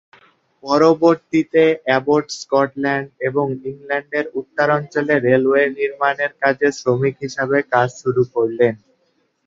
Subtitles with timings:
[0.63, 8.73] পরবর্তীতে Abbott Scotland এবং ইংল্যান্ডের উত্তরাঞ্চলে রেলওয়ে নির্মানের কাজে শ্রমিক হিসেবে কাজ শুরু করেন।